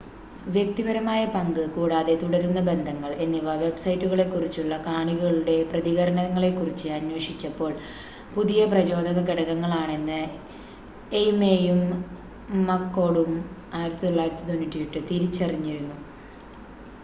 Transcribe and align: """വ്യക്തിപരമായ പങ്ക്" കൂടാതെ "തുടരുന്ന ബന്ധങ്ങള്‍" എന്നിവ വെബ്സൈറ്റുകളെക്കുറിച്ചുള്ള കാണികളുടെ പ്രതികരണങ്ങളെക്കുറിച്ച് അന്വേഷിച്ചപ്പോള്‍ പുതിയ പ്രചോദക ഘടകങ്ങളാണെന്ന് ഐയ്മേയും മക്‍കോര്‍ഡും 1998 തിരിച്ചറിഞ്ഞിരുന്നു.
"""വ്യക്തിപരമായ 0.45 1.23
പങ്ക്" 1.27 1.59
കൂടാതെ 1.73 2.13
"തുടരുന്ന 2.21 2.59
ബന്ധങ്ങള്‍" 2.69 3.11
എന്നിവ 3.23 3.53
വെബ്സൈറ്റുകളെക്കുറിച്ചുള്ള 3.55 4.77
കാണികളുടെ 4.87 5.57
പ്രതികരണങ്ങളെക്കുറിച്ച് 5.71 6.87
അന്വേഷിച്ചപ്പോള്‍ 6.97 7.71
പുതിയ 8.35 8.63
പ്രചോദക 8.65 9.21
ഘടകങ്ങളാണെന്ന് 9.29 10.19
ഐയ്മേയും 11.15 11.81
മക്‍കോര്‍ഡും 12.65 13.31
1998 13.77 15.07
തിരിച്ചറിഞ്ഞിരുന്നു. 15.09 15.97